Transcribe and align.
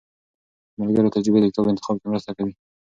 د 0.75 0.75
ملګرو 0.81 1.13
تجربې 1.15 1.39
د 1.41 1.45
کتاب 1.51 1.65
انتخاب 1.69 1.95
کې 1.99 2.05
مرسته 2.11 2.31
کوي. 2.37 2.53